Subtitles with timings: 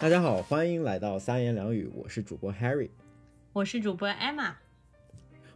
[0.00, 2.88] 大家好，欢迎来到三言两语，我是主播 Harry，
[3.52, 4.54] 我是主播 Emma。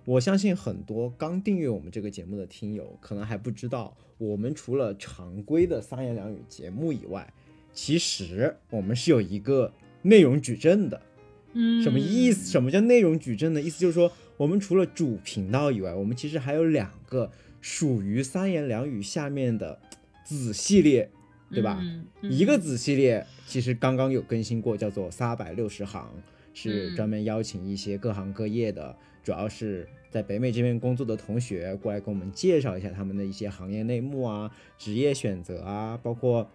[0.04, 7.32] 我相信很多刚订阅我们这个节目的听友，可能还不知道，我们除了常规的三言两语节目以外，
[7.72, 9.72] 其实我们是有一个
[10.02, 11.00] 内容矩阵的。
[11.54, 12.50] 嗯，什么意思？
[12.50, 13.62] 什么叫内容矩阵呢？
[13.62, 19.80] 意思就是说，我们除了主频道以外，我们其实还有两个属于三言两语下面的
[20.22, 21.10] 子系列，
[21.54, 21.78] 对吧？
[21.80, 26.10] 嗯一个子系列其实刚刚有更新过，叫做三百六十行，
[26.52, 36.48] 是嗯专门邀请一些各行各业的，主要是在北美这边工作的同学过来跟我们介绍一下他们的一些行业内幕啊、职业选择啊，包括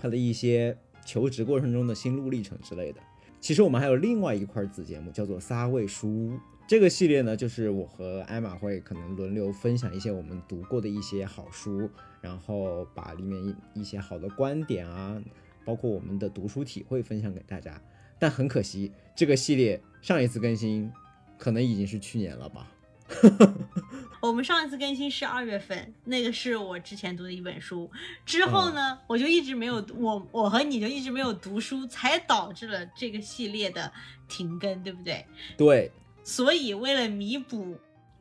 [0.00, 3.00] 他的一些求职过程中的心路历程之类的。
[3.40, 6.38] 其实我们还有另外一块子节目，叫做仨味书屋。
[6.66, 11.90] 这个系列呢，就是我和艾玛会可能轮流分享一些我们读过的一些好书，
[12.22, 15.22] 然后把里面一一些好的观点啊，
[15.64, 17.80] 包括我们的读书体会分享给大家。
[18.18, 20.90] 但很可惜，这个系列上一次更新
[21.36, 22.70] 可能已经是去年了吧。
[24.22, 27.90] 我们上一次更新是二月份，那个是我之前读的一本书。
[28.24, 33.92] 之后呢，我就一直没有我我和你就一直没有读书，才导致了这个系列的
[34.26, 35.26] 停更，对不对？
[35.58, 35.92] 对，
[36.24, 37.76] 所以为了弥补，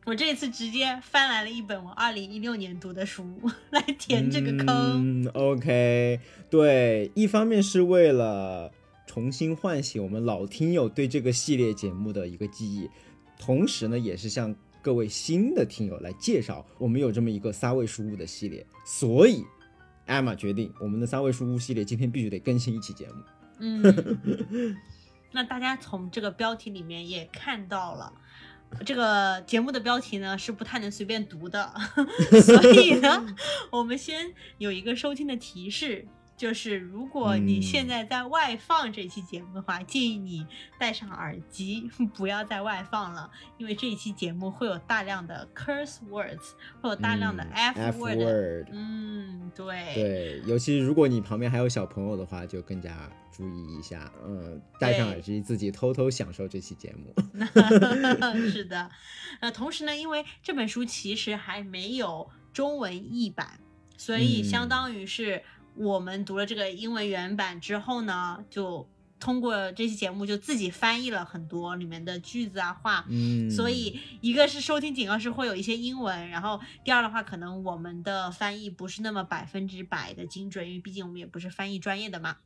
[0.06, 3.26] 我这次直接翻来了一本我二零一六年读的书
[3.72, 4.68] 来填这个坑。
[4.68, 8.70] 嗯，OK，对，一方面是为了
[9.08, 12.90] 重新唤醒我们老听友对这个系列节目的一个记忆，
[13.40, 19.45] 同时呢，也是向各位新的听友来介绍我们有这么一个三位书屋的系列，所以
[20.06, 23.14] 艾玛决定我们的三位书屋系列今天必须得更新一期节目。
[23.60, 23.82] 嗯，
[25.33, 28.14] 那大家从这个标题里面也看到了。
[28.86, 31.71] 这个节目的标题呢是不太能随便读的，
[32.42, 33.23] 所以呢，
[33.71, 40.45] 我们先有一个收听的提示，就是如果你嗯现在在外放这期节目的话，建议你
[40.80, 46.52] 戴上耳机， 不要再外放了，因为这一期节目会有大量的 curse words，
[46.82, 48.17] 会有大量的嗯 f word。
[48.17, 57.14] word，嗯，对，对，尤其如果你旁边还有小朋友的话，就更加注意一下，嗯，戴上耳机自己偷偷享受这期节目。
[58.52, 58.89] 是的，
[59.39, 63.60] 呃，同时呢，因为这本书其实还没有中文译版，
[63.98, 65.42] 所以相嗯当于是
[65.76, 68.88] 我们读了这个英文原版之后呢，就
[69.20, 73.06] 通过这期节目就自己翻译了很多里面的句子啊话。
[73.10, 82.38] 嗯，所以，一个是收听警告是会有一些英文，然后第二的话，可能我们的翻译不是那么百分之百的精准，因为毕竟我们也不是翻译专业的嘛。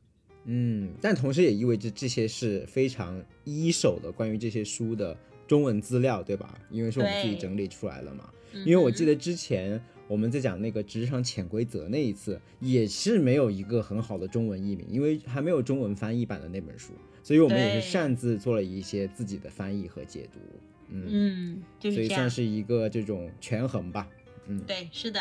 [0.44, 5.14] 嗯，但同时也意味着这些是非常一手的关于这些书的
[5.46, 6.58] 中文资料，对吧？
[6.70, 8.30] 因为是我们自己整理出来了嘛。
[8.54, 20.40] 嗯因为我记，得之前我们在讲那个职场潜规则那一次，也是没有一个很好的中文译名，因为还没有中文翻译版的那本书，所以我们也是擅自做了一些自己的翻译和解读。
[20.90, 22.28] 嗯，嗯，就是所以算。
[22.30, 24.08] 是一个这种权衡吧。
[24.46, 25.20] 嗯，对，是的。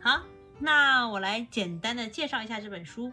[0.00, 0.24] 好，
[0.58, 3.12] 那我来简单的介绍一下这本书。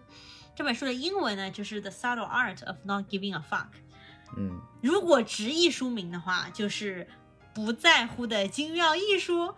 [0.56, 3.66] 这本书的英文呢，就是《The Subtle Art of Not Giving a Fuck》。
[4.36, 7.08] 嗯，如果直译书名的话，就是
[7.54, 9.54] 不在乎的精妙艺术。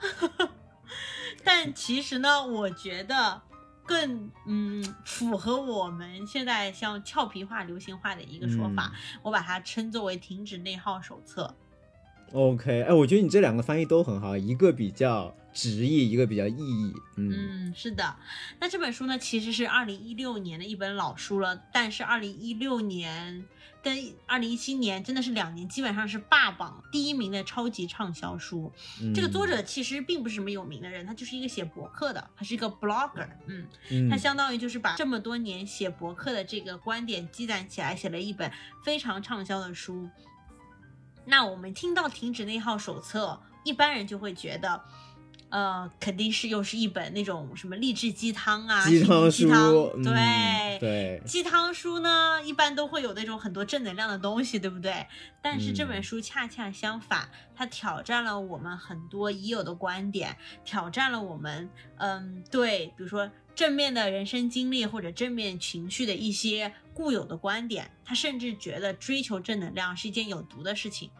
[1.44, 3.42] 但其实呢，我觉得
[3.86, 11.54] 更嗯符合我们现在像俏皮话、流行化的一个说法，我把它称作为“停止内耗手册”。
[12.32, 16.94] OK，哎，我觉得你这两个翻译都很好，一个比较直译，一个比较意译。
[17.16, 17.32] 嗯
[17.70, 18.16] 嗯，是的。
[18.60, 23.46] 那这本书呢，其实是二零一六年的一本老书了，但是二零一六年
[23.82, 28.72] 跟二零一七年真的是两年，基本上是霸榜第一名的超级畅销书。
[29.14, 38.52] 这个作者其实并不是什么有名的人，他就是一个写博客的，他是一个 blogger，嗯，嗯，他相当于就是把这么多年写博客的这个观点积攒起来，写了一本
[38.84, 40.10] 非常畅销的书。
[41.26, 44.84] 那我们听到《停止内耗手册》，一般人就会觉得，
[45.54, 49.48] 呃，肯定是又是一本那种什么励志鸡汤啊，鸡汤书，
[49.96, 50.80] 嗯对。
[50.80, 55.06] 对，鸡汤书呢，一般都会有那种很多正能量的东西，对不对？
[55.44, 60.36] 但是这本嗯书恰恰相反，它挑战了我们很多已有的观点，
[60.66, 67.92] 挑战了我们，嗯，对，比如说正面的人生经历或者正面情绪的一些固有的观点。
[68.04, 71.12] 他甚至觉得追求正能量是一件有毒的事情。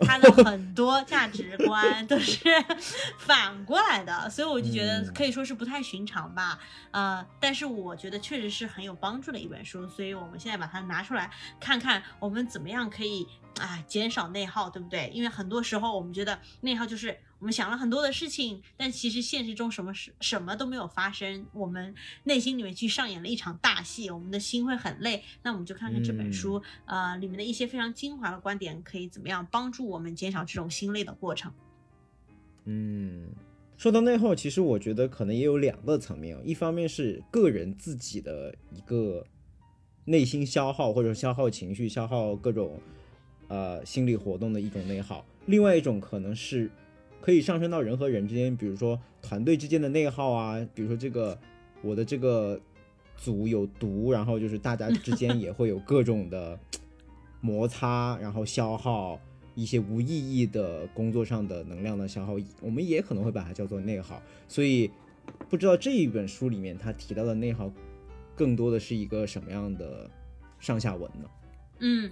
[0.00, 2.40] 他的很多价值观都是
[3.18, 6.58] 反过来的，所以我就觉得嗯可以说是不太寻常吧。
[6.90, 11.30] 呃，但是我觉得确实是很有帮助的一本书，所以我们现在把它拿出来
[11.60, 13.26] 看看，我们怎么样可以
[13.58, 15.10] 啊减少内耗，对不对？
[15.14, 21.94] 因为很多时候我们觉得内耗就是我们想了很多的事情，但其实现实中什么事什么都没有发生，我们
[22.24, 25.22] 内心里面去上演了一场大戏，我们的心会很累。
[25.42, 31.52] 那我们就看看这本书，呃，里面的一些非常精华的观点，可以怎么样帮助我们减少这种心累的过程。
[32.64, 33.28] 嗯，
[33.76, 39.24] 说到内耗，其实我觉得可能也有两个层面，一方面是个人自己的一个
[40.04, 42.80] 内心消耗，或者消耗情绪、消耗各种
[43.48, 46.70] 呃心理活动的一种内耗；另外一种可能是
[47.20, 51.38] 可以上升到人和人之间，比如说团队之间的内耗啊，比如说这个
[51.82, 52.60] 我的这个
[53.16, 56.58] 组有毒，然后就是大家之间也会有各种的
[57.40, 59.20] 摩擦，然后消耗。
[59.54, 64.22] 一些无意义的工作上的能量的消耗，我们也可能会把它叫做内耗。
[64.46, 64.88] 所以，
[65.48, 67.68] 不知道这一本书里面他提到的内耗，
[68.36, 70.08] 更多的是一个什么样的
[70.60, 71.28] 上下文呢？
[71.80, 72.08] 嗯，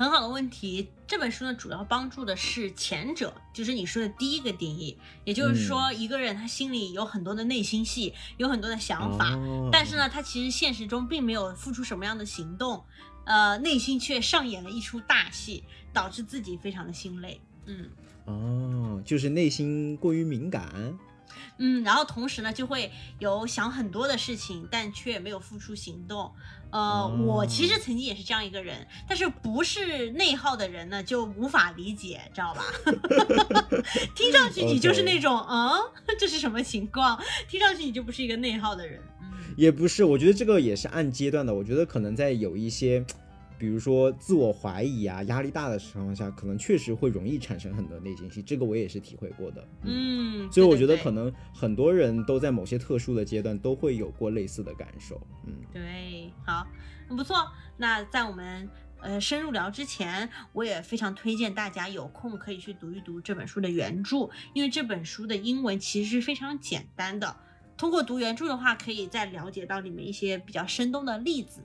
[0.00, 0.88] 很好的问题。
[1.06, 9.38] 这本书呢，主要帮助的是前者，就是你说的第一个定义，也就是说，一个人他心里有很多的内心戏，有很多的想法，
[9.70, 12.82] 但是呢，他其实现实中并没有付出什么样的行动。
[13.26, 15.62] 呃，内心却上演了一出大戏，
[15.92, 17.38] 导致自己非常的心累。
[17.66, 17.90] 嗯，
[18.24, 20.98] 哦，就是内心过于敏感。
[21.58, 26.32] 嗯，然后同时呢，就会有想很多的事情，但却没有付出行动。
[26.70, 32.64] 呃，我其实曾经也是这样一个人，但是不是内耗的人呢，就无法理解，知道吧？
[34.14, 35.70] 听上去你就是那种，嗯，
[36.18, 37.20] 这是什么情况？
[37.48, 39.00] 听上去你就不是一个内耗的人。
[39.56, 41.52] 也不是，我觉得这个也是按阶段的。
[41.52, 43.04] 我觉得可能在有一些，
[43.60, 48.40] 比如说自我怀疑啊、压力大的情况下，可能确实会容易产生很多内心戏。
[48.40, 49.68] 这个我也是体会过的。
[49.84, 55.20] 嗯，所以我觉得可能很多人都在某些特殊的阶段都会有过类似的感受。
[55.46, 56.66] 嗯，对，好，
[57.06, 57.36] 很不错。
[57.76, 58.66] 那在我们
[59.02, 67.36] 呃深入聊之前，我也非常推荐大家有空可以去读一读这本书的原著，因为这本书的英文其实是非常简单的。
[67.76, 71.62] 通过读原著的话，可以再了解到里面一些比较生动的例子，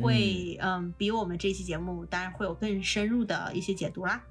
[0.00, 4.24] 会嗯比我们这期节目当然会有更深入的一些解读啦。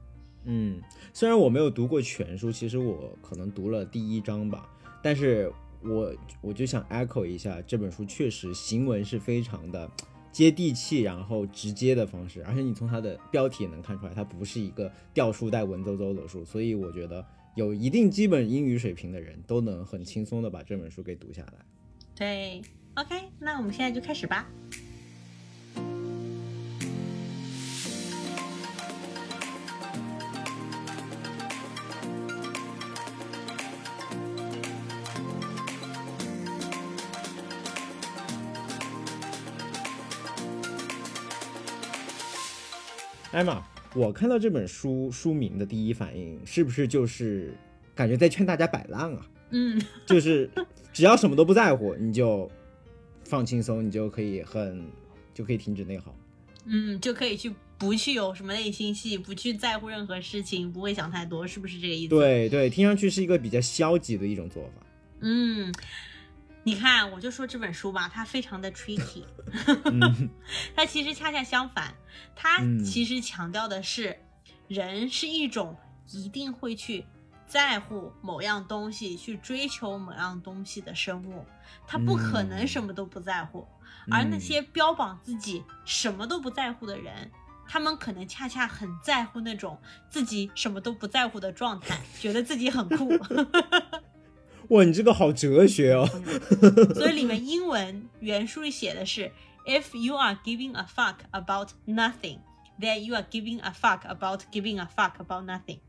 [0.45, 0.81] 嗯，
[1.13, 4.67] 虽然我没有读过全书，其实我可能读了第一章吧，
[5.03, 5.51] 但是
[5.83, 9.89] 我我就想 echo 一下，这本书确实行文是非常的
[10.31, 17.25] 接地气，然后直接的方式，而且你从它的标题也能看出来，它不是一个掉书袋文绉绉的书，所以我觉得。
[17.53, 21.65] 有一定基本英语水平的人都能很轻松的把这本书给读下来。
[22.15, 22.61] 对
[22.95, 24.49] ，OK，那我们现在就开始吧。
[43.31, 43.63] 艾玛。
[43.93, 47.53] 我看到这本书书名的第一反应，是不是就是
[47.93, 49.27] 感觉在劝大家摆烂啊？
[49.49, 50.49] 嗯，就是
[50.93, 52.49] 只要什么都不在乎，你就
[53.25, 54.85] 放轻松，你就可以很
[55.33, 56.15] 就可以停止内耗。
[56.63, 62.09] 嗯，就可以去不去有什么内心戏，不去在乎任何事情，不会想太多，是不是这个意思？
[62.09, 64.85] 对对，听上去是一个比较消极的一种做法。
[65.19, 65.73] 嗯。
[66.63, 69.23] 你看，我就说这本书吧，它非常的 tricky，
[70.75, 71.93] 它其实恰恰相反，
[72.35, 74.17] 它其实强调的是，
[74.67, 75.75] 人是一种
[76.11, 77.05] 一定会去
[77.47, 81.45] 在乎某样东西、去追求某样东西的生物，
[81.87, 83.67] 他不可能什么都不在乎。
[84.09, 87.29] 而那些标榜自己什么都不在乎的人，
[87.67, 93.11] 他们可能恰恰很在乎那种自己什么都不在乎的状态，觉得自己很酷。
[94.71, 96.07] 哇，你这个好哲学哦！
[96.95, 99.29] 所以里面英文原书里写的是
[99.65, 102.39] ，If you are giving a fuck about nothing,
[102.79, 105.79] then you are giving a fuck about giving a fuck about nothing。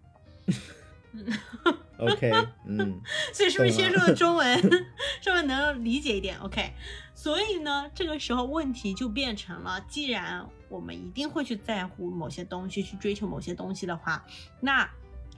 [1.98, 2.32] OK，
[2.66, 3.00] 嗯，
[3.32, 4.58] 所以是不是先说的中文，
[5.22, 6.72] 是不是能理解一点？OK，
[7.14, 14.24] 所以呢，这个时候问题就变成了，既然我们一定会去在乎某些东西，去追求某些东西的话，
[14.58, 14.90] 那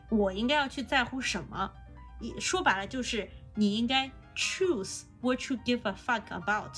[0.08, 1.70] 我应该要去在乎什么？
[2.38, 6.76] 说白了就是你应该 choose what you give a fuck about，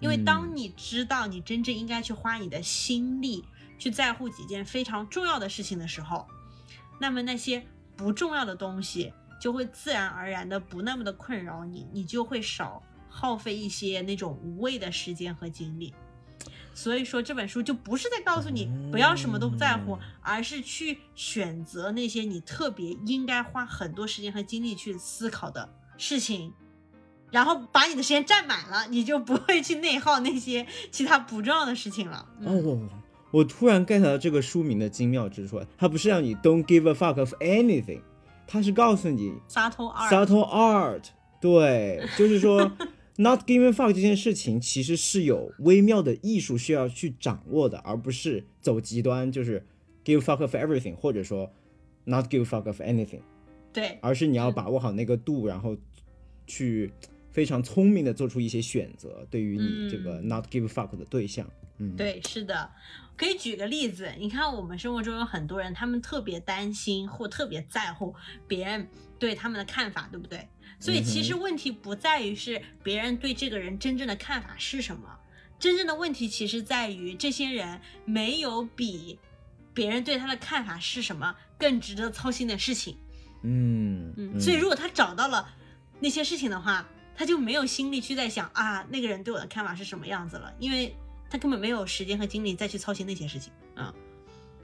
[0.00, 3.44] 因为当你知道你真正应该去花你的心力
[3.78, 6.26] 去在乎几件非常重要的事情的时候，
[7.00, 7.64] 那么那些
[7.96, 15.94] 不重要的东西就会自然而然的不那么的困扰你，你就会少耗费一些那种无谓的时间和精力。
[16.76, 25.66] 所以说这本书就不是在告诉你不要什么都不在乎，而是去选择那些你特别应该花很多时间和精力去思考的
[25.96, 26.52] 事情，
[27.30, 32.28] 然后把你的时间占满了，你就不会去内耗那些其他不重要的事情了。
[32.44, 32.78] 哦，
[33.30, 38.02] 我突然 get 到这个书名的精妙之处，它不是让你 don't give a fuck of anything，
[38.46, 41.04] 它是告诉你 subtle art，subtle art，
[41.40, 42.70] 对，就是说
[43.16, 49.64] not giving fuck 这件事情其实是有微妙的艺术需要去掌握的，而不是走极端，就是
[50.04, 51.50] give fuck of everything，或者说
[52.04, 53.20] not give fuck of anything，
[53.72, 55.76] 对，而是你要把握好那个度，然后
[56.46, 56.92] 去
[57.30, 61.65] 非常聪明的做出一些选择，对于你这个 not give fuck 的对象，嗯，
[61.96, 62.70] 对，是的，
[63.16, 68.14] 可以举个例子，你看我们生活中有很多人，他们特别担心或特别在乎
[68.48, 70.48] 别人对他们的看法，对不对？
[70.78, 75.18] 所以其实问题不在于是别人对这个人真正的看法是什么，
[75.58, 79.18] 真正的问题其实在于这些人没有比
[79.72, 82.96] 别人对他的看法是什么更值得操心的事情。
[83.42, 84.56] 嗯嗯，所以。
[84.56, 85.48] 如果他找到了
[86.00, 90.94] 那些事情的话，他就没有心力去在想啊那个人对我的看法是什么样子了，因为
[91.28, 93.94] 他根本没有时间和精力再去操心那些事情啊。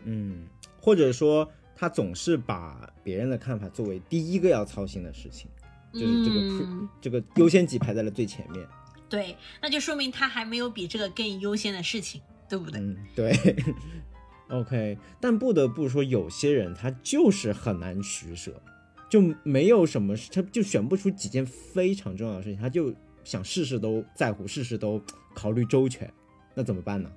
[0.05, 0.47] 嗯，
[0.81, 5.51] 或者说他总是把别人的看法作为第一个要操心的事情，
[5.93, 8.67] 就是这个、嗯这个优先级排在了最前面。
[9.09, 12.81] 对，那就说明他还没有比这个更优先的事情，对不对？
[12.81, 13.33] 嗯，对。
[14.49, 18.61] OK，但不得不说，有些人他就是很难取舍，
[19.09, 25.03] 就没有什么，他就选不出几件非常重要的事情，他就想事事都在乎，事事都
[25.35, 26.13] 考虑周全，
[26.55, 27.11] 那怎么办呢？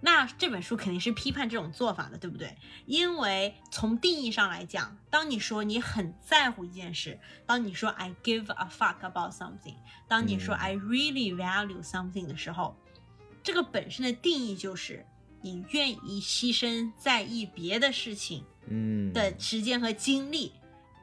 [0.00, 2.54] 那这本书肯定是批判这种做法的，对不对？
[2.84, 9.74] 因为从定义上来讲，当你说你很在乎一件事，当你说 I give a fuck about something，
[10.06, 12.76] 当你说嗯 I really value something 的时候，
[13.42, 15.04] 这个本身的定义就是
[15.40, 20.52] 你愿意牺牲在意别的事情嗯，的时间和精力，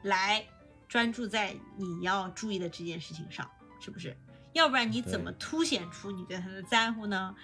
[0.02, 0.46] 来
[0.88, 3.50] 专注在你要注意的这件事情上，
[3.80, 4.16] 是不是？
[4.52, 7.34] 要不然你怎么凸显出你对他的在乎呢？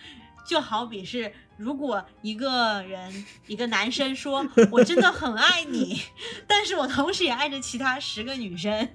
[0.46, 6.00] 就好比是，如果一个人，一个男生说“我真的很爱你”，
[6.46, 8.88] 但是我同时也爱着其他十个女生，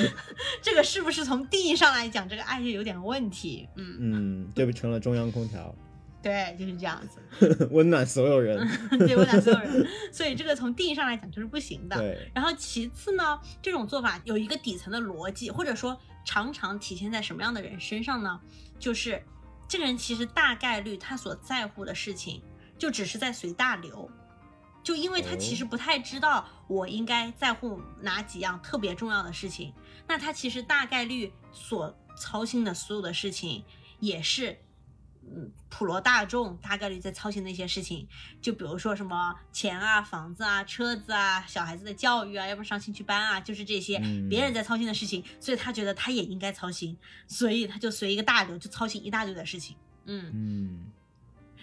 [0.60, 3.68] 这个是不是从定义上来讲，这个爱就有点问题？
[3.76, 5.74] 嗯，嗯，这不成了中央空调，
[6.22, 8.68] 对，就是这样子，温暖所有人。
[8.98, 11.96] 对，温暖所有人，所以这个从定义上来讲就是不行的。
[11.96, 18.40] 对，然后其次呢，这种做法有一个底层的逻辑，或者说常常体现在什么样的人身上呢？
[18.78, 19.22] 就是
[19.68, 22.42] 这个人其实大概率他所在乎的事情，
[22.78, 24.10] 就只是在随大流，
[24.82, 29.74] 就因为他其实不太知道我应该在乎哪几样特别重要的事情，
[30.06, 33.62] 那他其实大概率所操心的所有的事情
[34.00, 34.58] 也是。
[35.34, 38.06] 嗯，普罗大众大概率在操心的一些事情，
[38.40, 44.28] 就比如说什么钱啊、房子啊、车子啊、小孩子的教育啊，要不上兴趣班啊，就是这些嗯。
[44.28, 49.76] 别人在操心的事情，所以他觉得他也应该操心，所以他就随一个大流，就操心一大堆的事情。
[50.06, 50.92] 嗯，嗯。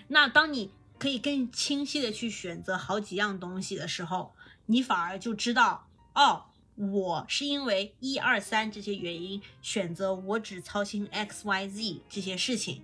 [0.08, 4.34] 那当你可以更清晰的去选择好几样东西的时候，
[4.68, 6.46] 你反而就知道，哦，
[6.76, 12.82] 我是因为一二三这些原因选择我只操心 X Y Z 这些事情，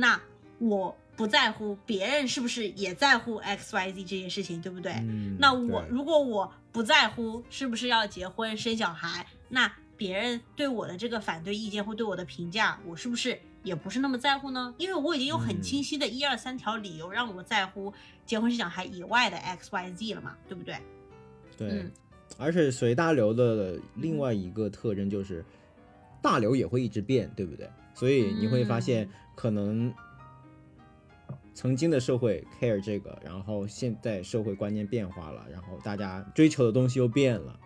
[0.00, 0.20] 那
[0.58, 4.92] 我不在乎别人是不是也在乎 X Y Z 这件事情，对不对？
[4.92, 14.74] 嗯，那我如果我不在乎是不是要结婚生小孩，那别人对我的这个反对意见或对我的评价，我是不是也不是那么在乎呢？
[14.78, 17.92] 因为我已经有很嗯清晰的一二三条理由让我在乎
[18.24, 20.76] 结婚生小孩以外的 X Y Z 了嘛，对不对？
[21.58, 21.90] 对，嗯
[22.38, 25.44] 而且随大流的另外一个特征就是，
[26.22, 27.68] 大流也会一直变，对不对？
[27.92, 29.06] 所以你会发现，
[29.40, 29.90] 可能
[31.54, 37.58] 曾经的社会 care 这个，然后现在社会观念变化了，然后大家追求的东西又变了，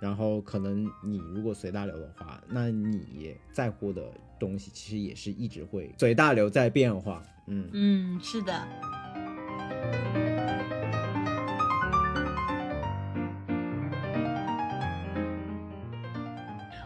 [0.00, 4.02] 然后可能你如果随大流的话，那你在乎的
[4.40, 8.66] 东西其实也是一直会随大流在变化，嗯嗯，是的。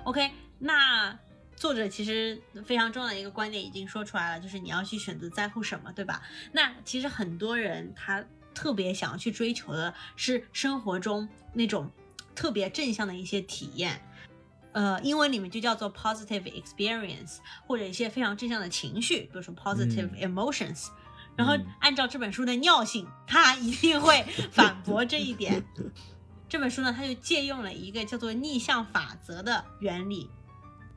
[0.02, 0.28] OK，
[0.58, 1.16] 那
[1.56, 6.22] 作者其实非常重要的一个观点已经说出来了，就是你要去选择在乎什么，对吧？
[6.52, 11.90] 那其实很多人他特别想要去追求的是生活中那种
[12.34, 14.00] 特别正向的一些体验。
[14.72, 20.88] 呃，英文里面就叫做 positive experience，或者一些非常正向的情绪，比如说 positive 嗯 emotions。
[21.34, 24.22] 然后嗯按照这本书的尿性，他一定会
[24.52, 25.64] 反驳这一点。
[26.48, 30.30] 这本书呢，它就借用了一个叫做逆向法则的原理。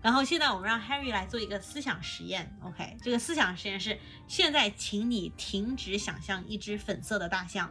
[0.01, 2.96] 然后现在我们让 Harry 来做一个思想实验，OK？
[3.01, 7.70] 这个思想实验是：现在请你停止想象一只粉色的大象。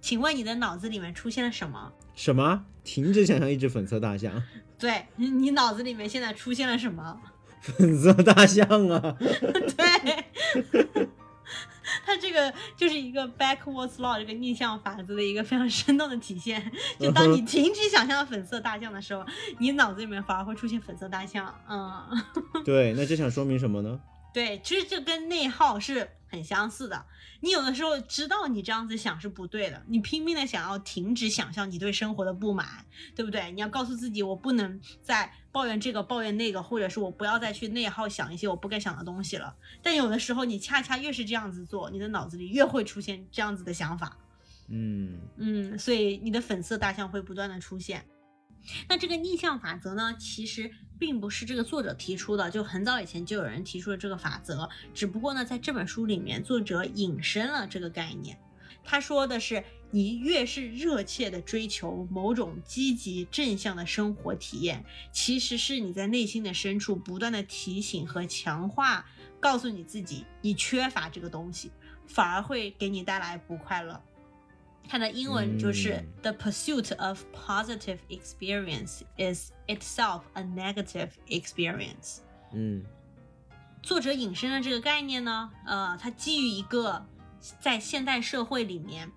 [0.00, 1.92] 请问你的脑子里面出现了什么？
[2.14, 2.64] 什么？
[2.82, 4.42] 停止想象一只粉色大象，
[4.78, 7.20] 对你，你脑子里面现在出现了什么？
[7.60, 9.14] 粉色大象啊！
[9.20, 10.24] 对，
[10.72, 11.19] 它
[12.30, 16.70] 这个就是一个 backwards law 这个逆向法则的一个非常生动的体现。
[17.00, 19.26] 就当你停止想象粉色大象的时候，
[19.58, 21.52] 你脑子里面反而会出现粉色大象。
[21.68, 22.06] 嗯，
[22.64, 24.00] 对，那这想说明什么呢？
[24.32, 27.04] 对，其实这跟内耗是很相似的。
[27.40, 32.84] 你有的时候知道你这样子想是不对的，你拼命的想要停止想象你对生活的不满，
[33.16, 33.50] 对不对？
[33.50, 39.54] 你要告诉自己，我不能再抱怨这个抱怨那个，或者是我不要再去内耗想一些我不该想的东西了。
[39.82, 44.16] 但有的时候你恰恰越是这样子做，你的脑子里越会出现这样子的想法。
[44.68, 48.04] 嗯嗯，所以你的粉色大象会不断的出现。
[48.88, 58.38] 那这个逆向法则呢，其实并不是这个作者提出的，就很早以前就有人提出了这个法则，只不过呢，在这本书里面，作者引申了这个概念。
[58.84, 69.04] 他说的是，你越是热切的追求某种积极正向的生活体验，其实是你在内心的深处不断的提醒和强化，
[69.38, 71.70] 告诉你自己你缺乏这个东西，
[72.06, 74.00] 反而会给你带来不快乐。
[74.88, 82.18] 它的英文就是、嗯 The pursuit of positive experience is itself a negative experience。
[82.52, 82.82] 嗯
[83.82, 87.06] 作者引申的这个概念呢，呃，它基于一个
[87.60, 89.10] 在现代社会里面，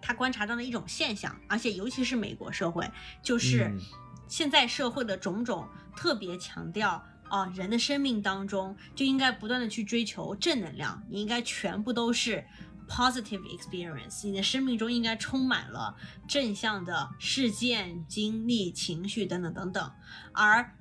[0.00, 2.90] 他观察到的一种现象，而且尤其是美国社会，
[3.22, 3.80] 就是嗯。
[4.28, 12.44] 现在社会的种种特别强调啊、人的生命当中就应该不断的去追求正能量，你应该全部都是
[12.88, 15.96] positive experience，你的生命中应该充满了
[16.28, 19.92] 正向的事件、经历、情绪等等等等，
[20.32, 20.76] 而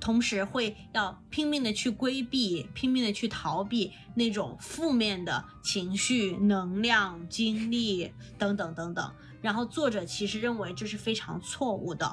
[0.00, 9.10] 同时会要拼命的去规避、拼命的去逃避那种负面的情绪、能量、经历等等等等。
[9.40, 12.06] 然后作者其实认为这是非常错误的。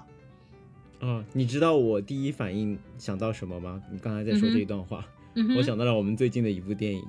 [0.99, 3.81] 啊，你知道我第一反应想到什么吗？
[3.91, 5.05] 你刚才在说这一段话，
[5.57, 7.03] 我想到了我们最近的一部电影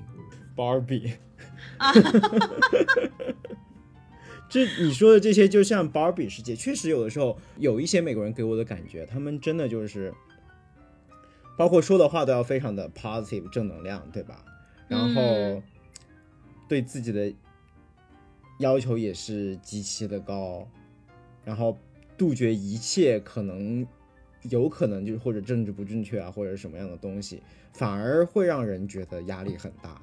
[0.56, 1.12] 《Barbie
[1.78, 1.92] 》。啊，
[4.48, 10.14] 这你说的这些，就像 Barbie 世界，确实有的时候有一些美国人给我的感觉，他们真的就是，
[11.56, 14.44] 包括说的话都要非常的 positive 正能量，对吧？
[14.88, 15.62] 然后嗯
[16.68, 17.32] 对自己的
[18.58, 20.66] 要求也是极其的高，
[21.44, 21.76] 然后
[22.16, 23.86] 杜绝一切可能
[24.42, 30.00] 有可能就是或者政治不正确啊，或者什么样的东西，反而会让人觉得压力很大。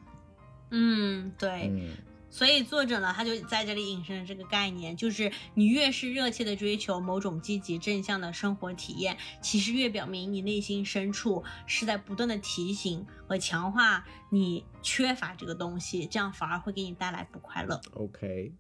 [0.71, 1.67] 嗯，对。
[1.69, 1.95] 嗯
[2.31, 17.81] 所以作者呢，他就在这里引申了这个概念，就是你越是热切的追求某种积极正向的生活体验，其实越表明你内心深处是在不断的提醒和强化你缺乏这个东西，这样反而会给你带来不快乐。
[17.93, 18.53] ，OK，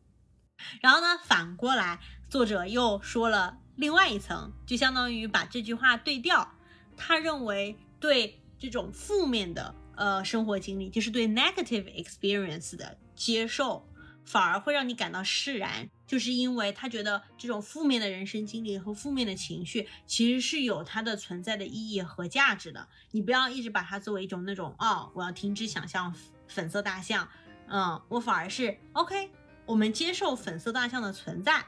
[0.81, 6.55] 然后呢，反过来，作者又说了另外一层，就相当于把这句话对调。
[6.97, 13.85] 他认为对这种负面的呃生活经历，就是对 negative experience 的接受，
[14.23, 22.87] 反而会让你感到释然，就是因为他觉得这种负面的人生经历和负面的情绪其实是有它的存在的意义和价值的。
[23.11, 26.15] 你不要一直把它作为一种那种哦，我要停止想象
[26.47, 27.27] 粉色大象，
[27.67, 29.29] 嗯，我反而是 OK，
[29.65, 31.65] 我们接受粉色大象的存在，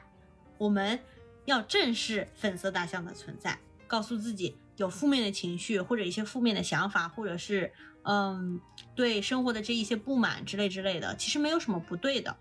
[0.56, 0.98] 我们
[1.44, 7.70] 要正视粉色大象的存在，告诉自己有负面的情绪或者一些负面的想法，或者是
[8.04, 8.58] 嗯
[8.94, 12.36] 对生活的这一些不满之类之类的，其实没有什么不对的。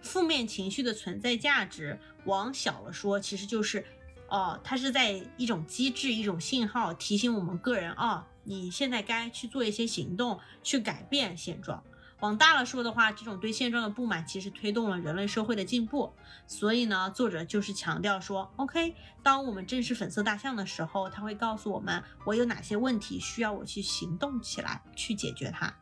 [0.00, 3.84] 负面情绪的存在价值，往小了说，其实就是
[4.28, 11.82] 哦，它是在一种机制、一种信号，提醒我们个人哦，你现在该去做一些行动，去改变现状。
[12.20, 16.12] 往大了说的话，这种对现状的不满其实推动了人类社会的进步。
[16.48, 25.72] 所以呢，作者就是强调说，OK，当我们正视粉色大象的时候，他会告诉我们我有哪些问题需要我去行动起来去解决它。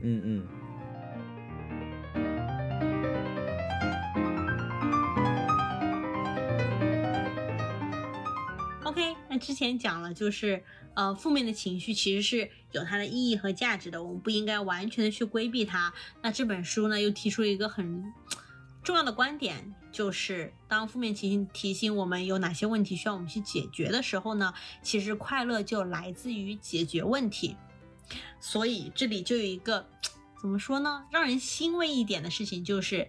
[0.00, 0.46] 嗯嗯。
[8.84, 10.62] OK，那之前讲了，就是
[10.94, 15.92] 呃，负面的情绪其实是有它的意义和价值的，我们不应该完全的去规避它。
[16.22, 18.12] 那这本书呢，又提出了一个很
[18.82, 27.56] 重要的观点，就是当负面情绪提醒我们有哪些问题需要我们去解决的时候呢，其实快乐就来自于解决问题。
[28.40, 29.86] 所以这里就有一个
[30.40, 33.08] 怎么说呢，让人欣慰一点的事情，就是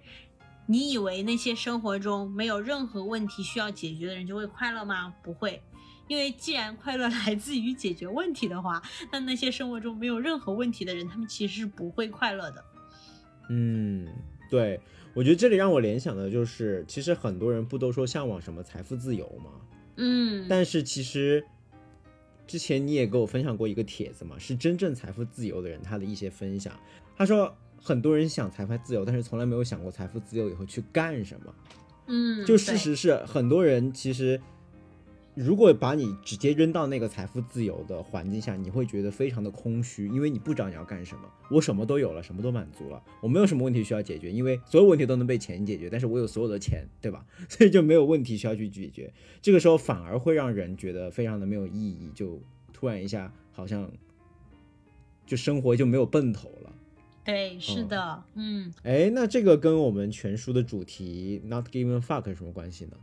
[0.66, 5.14] 你以为那些生活中没有任何问题需要解决的人就会快乐吗？
[5.24, 5.62] 不会。
[6.08, 8.82] 因为既然快乐 来自于解决问题的话，
[9.12, 12.66] 那那些生活中没有任何问题的人，他们其实是不会快乐的。
[13.50, 14.08] 嗯，
[14.50, 14.82] 对，
[15.14, 19.52] 我觉得这里让我联想的就是，其实很多人不都说向往什么财富自由吗？
[19.98, 21.46] 嗯，但是其实
[22.50, 26.74] 之前你也给我分享过一个帖子嘛，是真正财富自由的人他的一些分享。
[27.16, 31.54] 他说，很多人想财富自由，但是从来没有想过财富自由以后去干什么。
[32.08, 34.42] 嗯，就事实是，很多人其实，
[35.36, 41.22] 如果把你直接扔到那个财富自由的环境下，你会觉得非常的空虚，因为你不知道你要干什么。
[41.50, 45.90] 我什么都有了，什么都满足了，我没有什么问题需要解决，因为所有问题都能被钱解决。
[45.90, 47.26] 但是我有所有的钱，对吧？
[47.48, 49.14] 所以就没有问题需要去解决。
[49.42, 52.42] 这个时候反而会让人觉得非常的没有意义，就
[52.74, 53.90] 突然一下好像
[55.26, 56.74] 就生活就没有奔头了。
[57.24, 62.98] 对，是的，嗯，哎，那这个跟我们全书的主题 “not giving fuck” 有什么关系呢？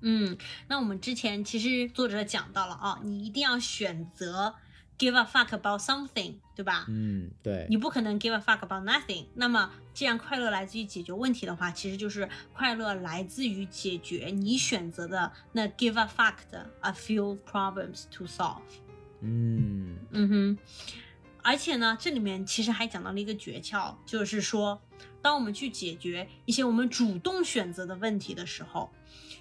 [0.00, 0.36] 嗯，
[0.68, 4.54] 那我们之前其实作者讲到了啊，你一定要选择
[4.98, 6.84] give a fuck about something，对吧？
[6.88, 7.66] 嗯，对。
[7.68, 9.26] 你不可能 give a fuck about nothing。
[9.34, 18.60] 那么，既然快乐来自于解决问题的话，其实就是快乐来自于解决你选择的那 give a fuck 的 a few problems to solve。
[19.20, 20.58] 嗯嗯哼。
[21.42, 24.78] 而且呢，这里面其实还讲到了一个诀窍，就是说，
[25.22, 28.92] 当我们去解决一些我们主动选择的问题的时候，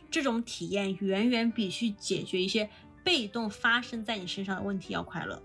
[0.09, 2.69] 这种体验远远比去解决一些
[3.03, 5.41] 被动发生在你身上的问题要快乐。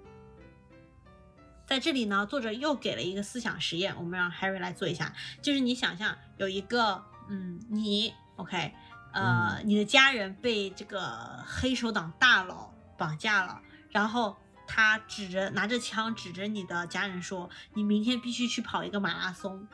[1.66, 8.72] 在这里呢，作者又给了一个思想实验，我们让 Harry 来做一下，就是你想象有一个，嗯，你 OK，
[9.12, 14.36] 呃，你的家人被这个黑手党大佬绑架了，然后。
[14.66, 19.68] 他指着拿着枪指着你的家人说：“你明天必须去跑一个马拉松，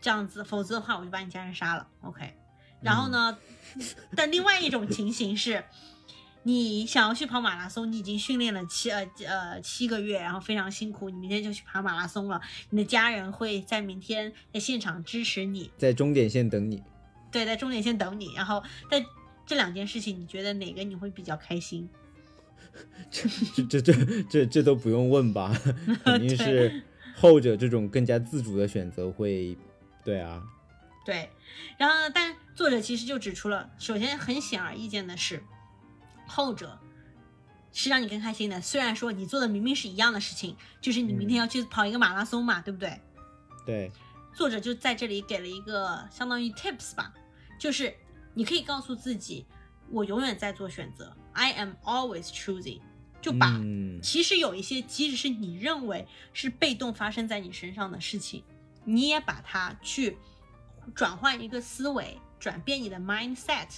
[0.00, 2.34] 这样子，否则的话我就把你家人杀了。” OK。
[2.80, 3.36] 然后呢？
[4.16, 5.62] 但另外一种情形是，
[6.42, 12.40] 你想要去跑马拉松，你已经训练了七呃呃七个月，然后非常辛苦，你明天就去跑马拉松了。
[12.70, 16.82] 你的家人会在明天在现场支持你，在终点线等你。
[17.30, 18.32] 对，在终点线等你。
[18.34, 19.04] 然后在
[19.46, 21.88] 这两件事情，你觉得哪个你会比较开心？
[23.10, 25.52] 这这这这这这都不用问吧，
[26.04, 26.82] 肯定是
[27.14, 29.56] 后者这种更加自主的选择会，
[30.04, 30.42] 对啊，
[31.04, 31.28] 对。
[31.76, 35.40] 然后，但作者其实就指出了，首先很显而易见的是，
[36.26, 36.76] 后者
[37.72, 38.60] 是让你更开心的。
[38.60, 43.00] 虽然说你做的明明是一样的事情，就是你明天要去跑一个马拉松嘛，对不对？
[43.64, 43.92] 对。
[44.34, 47.14] 作者就在这里给了一个相当于 tips 吧，
[47.60, 47.94] 就是
[48.34, 49.46] 你可以告诉自己，
[49.92, 51.16] 我永远在做选择。
[51.34, 52.80] I am always choosing，
[53.22, 53.56] 就把
[54.02, 58.42] 其实有一些即使是你认为是被动发生在你身上的事情，
[58.84, 60.18] 你也把它去
[60.92, 63.68] 转换一个思维，转变你的 mindset，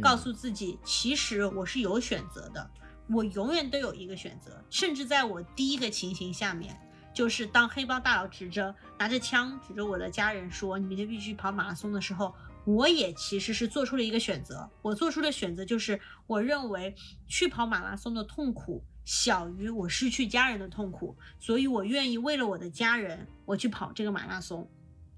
[0.00, 2.70] 告诉自己其实我是有选择的，
[3.08, 6.78] 我永远都有一个选择，甚至在我第一个情形下面，
[7.12, 12.34] 就是当黑帮大佬指着拿着枪指着我的家人说你明天必须跑马拉松的时候。
[12.66, 16.94] 我也其实是做出了一个选择，我做出的选择就是，我认为
[17.28, 24.66] 去跑马拉松的痛苦小于我失去家人的痛苦，所以我愿意为了我的家人，我去跑这个马拉松。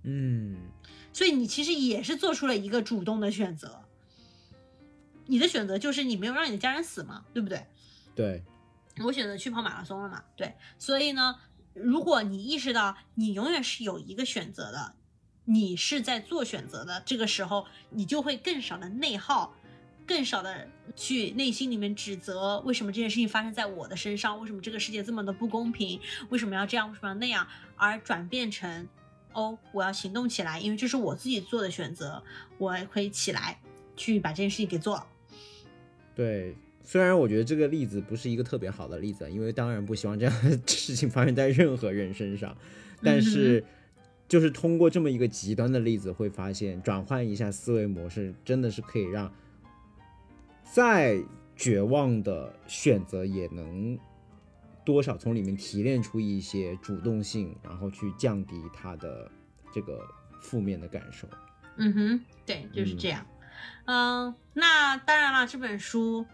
[0.07, 0.57] 嗯，
[1.13, 3.83] 所以你其实也是做出了一个主动的选择，
[5.27, 7.67] 你的选择就是你没有让你的家人死嘛，对不对？
[8.15, 8.43] 对，
[9.05, 11.37] 我选择去跑马拉松了嘛，对，所以呢，
[11.75, 14.95] 如果你意识到你永远是有一个选择的。
[15.49, 19.55] 你是在做选择的，这个时候你就会更少的内耗，
[20.05, 28.89] 更少的去内心里面指责为什么这件事情发生在我的身上，为什么这个世界这么的不公平，为什么要这样，为什么要那样，而转变成
[29.37, 32.23] 哦，我要行动起来，因为这是我自己做的选择，
[32.59, 33.61] 我可以起来
[33.95, 35.07] 去把这件事情给做了。
[36.15, 42.57] 对，虽然我觉得这个例子不是一个特别好的例子，因为当然不希望这样的 事情发生在任何人身上，
[43.03, 43.63] 但是。
[44.29, 49.33] 就是通过这么一个极端的例子，会发现转换一下思维模式，真的是可以让
[50.65, 51.23] 再
[51.55, 53.97] 绝望的选择也能
[54.87, 59.31] 多少从里面提炼出一些主动性，然后去降低他的
[59.73, 60.01] 这个
[60.41, 61.29] 负面的感受。
[61.77, 63.27] 嗯哼，对，就是这样。
[63.85, 66.25] 嗯，那当然了，这本书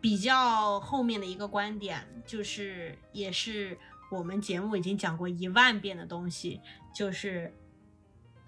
[0.00, 3.76] 比较后面的一个观点，就是也是
[4.10, 6.60] 我们节目已经讲过一万遍的东西。
[6.94, 7.52] 就是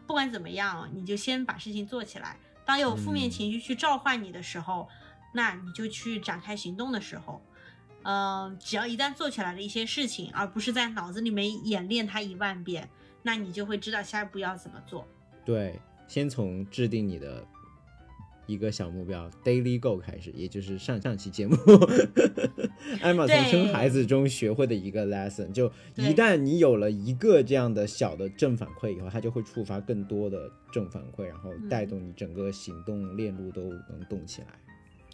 [0.06, 2.36] 不管怎么样，你就先把事情做起来。
[2.64, 4.88] 当有负面情绪去召唤你的时候，
[5.32, 7.40] 那你就去展开行动的时候，
[8.06, 12.88] 嗯，只要一旦做起来了一些事情，而不是在脑子里面演练它一万遍，
[13.22, 15.06] 那你就会知道下一步要怎么做。
[15.44, 17.44] 对，先从制定你的。
[18.48, 21.56] 一个小目标，daily goal 开始，也就是上上期节目，
[23.02, 25.66] 艾玛从生孩子中学会的一个 lesson，就
[25.96, 34.48] 一旦你有了一个这样的小的正反馈以后，它就会触发更多的正反馈，然后带动你整个行动链路都能动起来。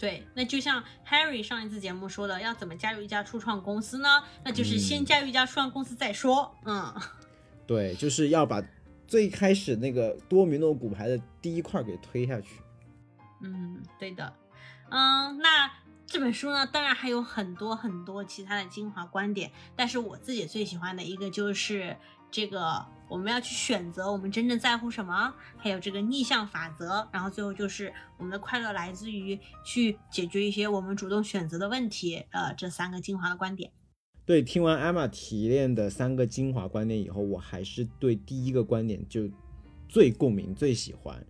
[0.03, 4.09] 对，那就像 Harry 上一次节目说的，要怎么加入一家初创公司呢？
[4.43, 6.53] 那就是先加入一家初创公司再说。
[6.65, 6.93] 嗯，
[7.69, 8.61] 对，就是要把。
[9.07, 12.63] 最开始那个多米诺骨牌的第一块给推下去。
[13.43, 14.35] 嗯，对的。
[14.89, 15.71] 嗯，那
[16.07, 21.95] 这本书呢，当然还有很多很多其他的精华观点，但是我自己最喜欢的一个就是
[22.31, 32.25] 这个我们要去选择我们真正在乎什么，还有这个逆向法则，然后最后就是我们的快乐来自于去解决一些我们主动选择的问题。
[32.31, 33.71] 呃，这三个精华的观点。
[34.25, 39.29] 对，听完艾玛提炼的三个精华观点以后，我还是对第一个观点就
[39.91, 41.23] 最共鸣、最喜欢，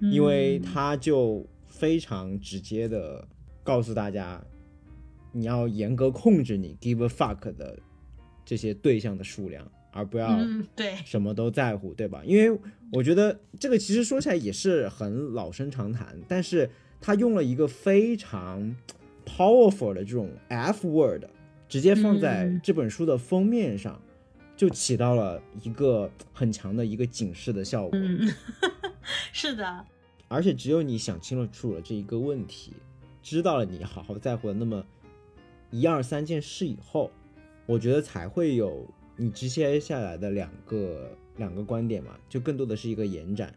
[0.00, 3.28] 因为他就非常直接的
[3.62, 4.42] 告诉大家，
[5.30, 7.78] 你要严格控制你 give a fuck 的
[8.46, 10.38] 这些对象的数量，而不要
[10.74, 12.22] 对什么都在乎，对吧？
[12.24, 12.58] 因为
[12.92, 16.70] 我觉得这个其实说起来也是很老生常谈，但是
[17.00, 18.76] 他用了一个非常
[19.26, 21.24] powerful 的这种 F word。
[21.70, 24.00] 直接放在这本书的封面上，
[24.56, 27.90] 就起到了一个很强的一个警示的效果。
[27.92, 28.26] 嗯，
[29.34, 29.84] 是的。
[30.28, 32.72] 而且只有你想清楚了这一个问题，
[33.22, 34.82] 知道了你好好在乎的那么
[35.70, 37.10] 一二三件事以后，
[37.66, 38.88] 我觉得才会有
[39.20, 43.52] 你直接下来的两个两个观点嘛，就更多的是一个延展。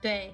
[0.00, 0.32] 对。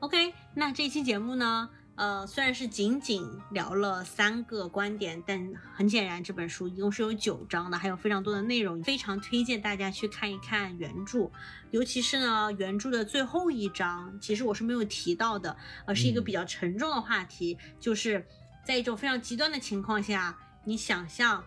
[0.00, 1.70] OK，那这期节目呢？
[1.96, 11.30] 呃，虽然是仅仅聊了三个观点，但很显然这本书一共是有九章的，还有非常多的内容，非常推荐大家去看一看原著，
[11.70, 18.26] 尤其是呢原著的最后一章，其实我是没有提到的，而是一个比较沉重的话题，就是
[18.64, 21.44] 在一种非常极端的情况下，你想象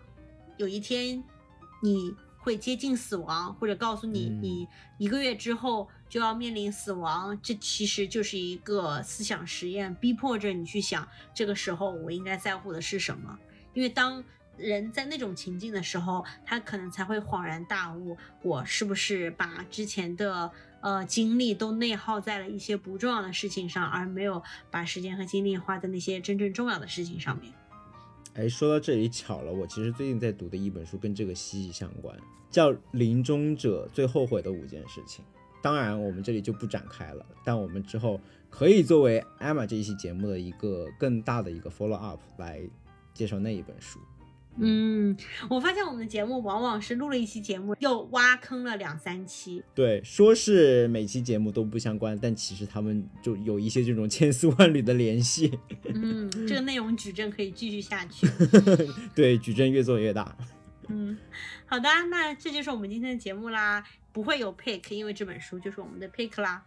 [0.56, 1.22] 有一天
[1.82, 5.88] 你会接近死亡，或者告诉你你一个月之后。
[6.06, 13.36] 就要面临死亡，这其实就是一个思想实验，逼迫着你去想，这个时候我应该在乎的是什么？
[13.72, 14.22] 因为当
[14.56, 20.48] 人在那种情境的时候，他可能才会恍然大悟，我是不是把之前的
[20.82, 24.40] 呃精力都内耗在了一些不重要的事情上，而没有
[24.70, 27.52] 把时间和精力花在那些真正重要的事情上面？
[28.34, 32.16] 哎，说到这里巧了，我其实最近在读的一本书跟这个息息相关，
[32.50, 35.24] 叫《临终者最后悔的五件事情》。
[35.62, 37.24] 当然，我们这里就不展开了。
[37.44, 38.20] 但我们之后
[38.50, 42.60] 可以作为艾玛这一期节目的一个更大的一个 follow up 来
[43.14, 44.00] 介绍那一本书。
[44.56, 45.16] 嗯，
[45.50, 49.62] 我发现我们的节目往往是录了一期节目，又挖坑了两三期。
[49.74, 55.58] 对，说是每期节目都不相关，但其实他们就有一些这种千丝万缕的联系。
[55.84, 58.28] 嗯，这个内容矩阵可以继续下去。
[59.14, 60.36] 对，矩阵越做越大。
[60.88, 61.16] 嗯，
[61.66, 63.84] 好的，那这就是我们今天的节目啦。
[64.12, 66.62] 不会有 pick，因为这本书就是我们的 pick 啦。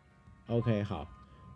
[0.47, 1.07] OK，好，